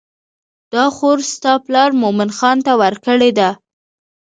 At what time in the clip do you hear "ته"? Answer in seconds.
2.65-2.71